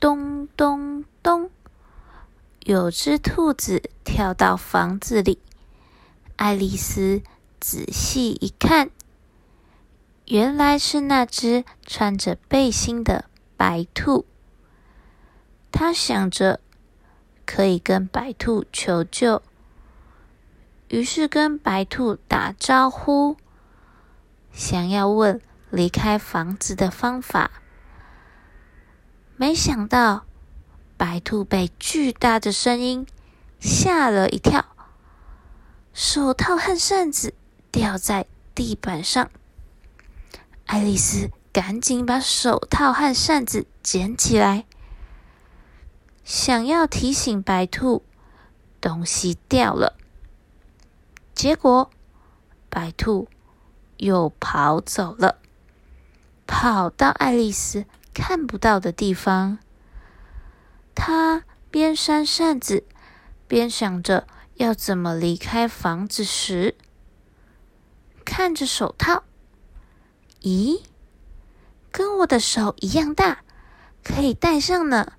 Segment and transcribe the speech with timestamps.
[0.00, 1.50] 咚咚咚，
[2.64, 5.38] 有只兔子跳到房子里。
[6.36, 7.20] 爱丽丝
[7.60, 8.88] 仔细一看，
[10.24, 13.26] 原来是那只穿着背心的
[13.58, 14.24] 白兔。
[15.70, 16.60] 她想着
[17.44, 19.42] 可以跟白兔求救，
[20.88, 23.36] 于是跟白兔打招呼，
[24.50, 27.50] 想要问离开房子的方法。
[29.40, 30.26] 没想到，
[30.98, 33.06] 白兔被巨大的声音
[33.58, 34.66] 吓了一跳，
[35.94, 37.32] 手套和扇子
[37.72, 39.30] 掉在地板上。
[40.66, 44.66] 爱丽丝赶紧把手套和扇子捡起来，
[46.22, 48.04] 想要提醒白兔
[48.78, 49.96] 东西掉了。
[51.34, 51.90] 结果，
[52.68, 53.26] 白兔
[53.96, 55.38] 又跑走了，
[56.46, 57.86] 跑到爱丽丝。
[58.22, 59.58] 看不到的地方，
[60.94, 62.84] 他边扇扇子，
[63.48, 66.76] 边想着要怎么离开房子时，
[68.22, 69.24] 看着手套，
[70.42, 70.82] 咦，
[71.90, 73.38] 跟我的手一样大，
[74.04, 75.14] 可以戴上呢，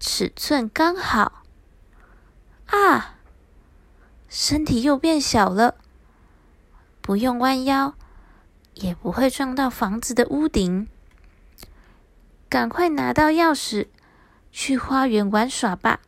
[0.00, 1.44] 尺寸刚好。
[2.66, 3.14] 啊，
[4.28, 5.76] 身体又变小了，
[7.00, 7.94] 不用弯腰，
[8.74, 10.88] 也不会撞到房子的屋顶。
[12.48, 13.88] 赶快拿到钥匙，
[14.52, 16.00] 去花园玩耍吧！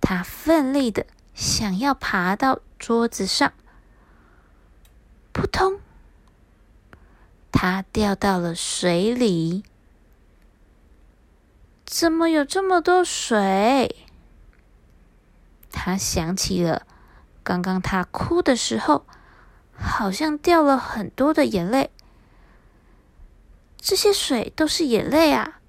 [0.00, 3.52] 他奋力的想要爬到桌子上，
[5.32, 5.80] 扑通，
[7.52, 9.64] 他掉到了水里。
[11.84, 14.06] 怎么有这么多水？
[15.70, 16.86] 他想起了
[17.42, 19.04] 刚刚他哭的时候，
[19.76, 21.90] 好像掉了很多的眼泪。
[23.86, 25.60] 这些水都是眼泪啊！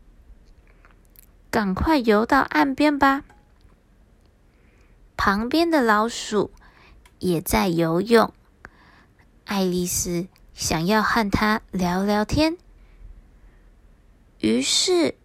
[1.52, 3.25] 赶快游到岸边吧。
[5.17, 6.49] 旁边的老鼠
[7.19, 8.33] 也在游泳。
[9.43, 12.58] 爱丽丝想要和它聊聊天，
[14.39, 15.15] 于是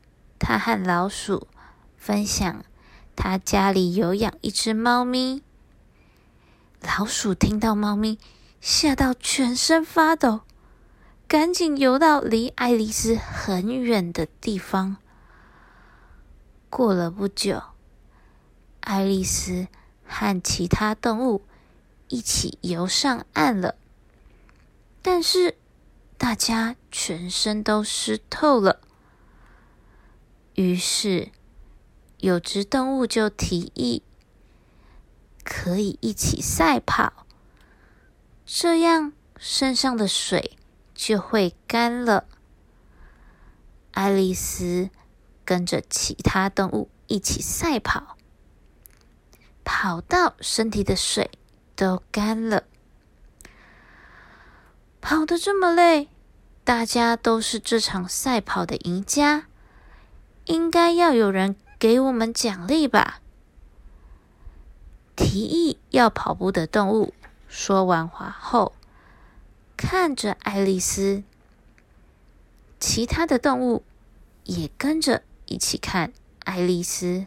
[0.41, 1.47] 她和老鼠
[1.97, 2.65] 分享
[3.15, 5.45] 她家里有养一只猫咪。
[6.81, 8.19] 老鼠听到猫咪，
[8.61, 10.41] 吓到全身发抖。
[11.31, 14.97] 赶紧游到离爱丽丝很远的地方。
[16.69, 17.63] 过了不久，
[18.81, 19.69] 爱丽丝
[20.05, 21.43] 和其他动物
[22.09, 23.77] 一起游上岸了，
[25.03, 25.57] 但是
[26.19, 28.81] 大家全身都湿透了。
[30.57, 31.31] 于是
[32.19, 34.03] 有只动物就提议，
[35.45, 37.25] 可以一起赛跑，
[38.45, 40.57] 这样身上的水。
[41.01, 42.27] 就会干了。
[43.93, 44.91] 爱丽丝
[45.47, 48.19] 跟着其他动物一起赛跑，
[49.65, 51.31] 跑到身体的水
[51.75, 52.65] 都干了。
[55.01, 56.11] 跑得这么累，
[56.65, 59.47] 大家都是这场赛跑的赢家，
[60.45, 63.23] 应该要有人给我们奖励吧？
[65.17, 67.15] 提议要跑步的动物
[67.49, 68.75] 说完话后。
[69.83, 71.25] 看着爱丽丝，
[72.79, 73.83] 其他的动物
[74.45, 76.13] 也跟着一起看
[76.45, 77.27] 爱丽丝。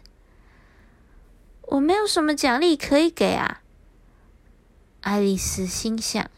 [1.64, 3.64] 我没有什么奖励可以给啊！
[5.02, 6.30] 爱丽丝心想。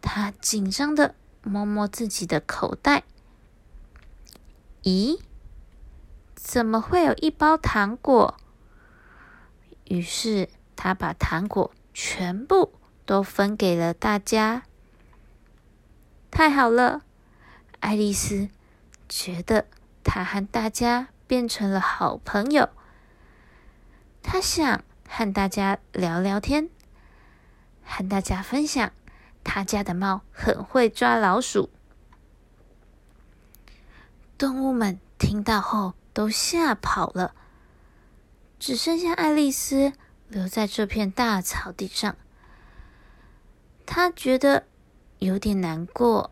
[0.00, 3.04] 她紧张的摸摸自己的口袋，
[4.82, 5.20] 咦，
[6.34, 8.38] 怎么会有一包糖果？
[9.84, 12.72] 于是她把糖果全部。
[13.08, 14.64] 都分给了大家，
[16.30, 17.00] 太好了！
[17.80, 18.50] 爱丽丝
[19.08, 19.64] 觉得
[20.04, 22.68] 她和大家变成了好朋友。
[24.22, 26.68] 她想和大家聊聊天，
[27.82, 28.92] 和大家分享
[29.42, 31.70] 她家的猫很会抓老鼠。
[34.36, 37.34] 动物们听到后都吓跑了，
[38.58, 39.94] 只剩下爱丽丝
[40.28, 42.14] 留在这片大草地上。
[43.90, 44.64] 他觉得
[45.18, 46.30] 有点难过，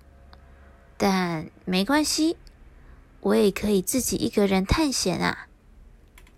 [0.98, 2.36] 但没关系，
[3.20, 5.45] 我也可以自己一个人探险啊！